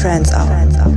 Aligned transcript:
uplifting 0.00 0.32
trance 0.32 0.89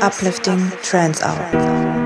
uplifting 0.00 0.70
trance 0.82 1.22
hour. 1.22 1.97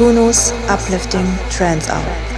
Kuno's 0.00 0.52
uplifting 0.70 1.26
trance 1.50 1.90
hour. 1.90 2.29